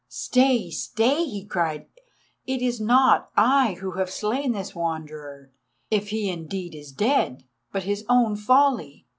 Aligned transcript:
"Stay! 0.07 0.71
stay!" 0.71 1.25
he 1.25 1.45
cried. 1.45 1.85
"It 2.47 2.59
is 2.63 2.81
not 2.81 3.29
I 3.37 3.73
who 3.81 3.91
have 3.99 4.09
slain 4.09 4.51
this 4.53 4.73
Wanderer, 4.73 5.51
if 5.91 6.09
he 6.09 6.27
indeed 6.27 6.73
is 6.73 6.91
dead, 6.91 7.43
but 7.71 7.83
his 7.83 8.03
own 8.09 8.35
folly. 8.35 9.05